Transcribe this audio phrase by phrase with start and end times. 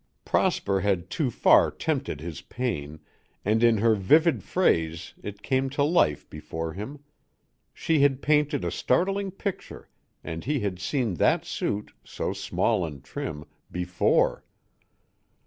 [0.25, 3.01] Prosper had too far tempted his pain,
[3.45, 7.03] and in her vivid phrase it came to life before him.
[7.71, 9.89] She had painted a startling picture
[10.23, 14.43] and he had seen that suit, so small and trim, before.